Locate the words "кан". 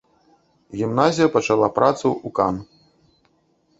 2.41-2.55